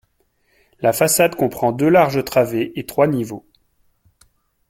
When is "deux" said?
1.71-1.87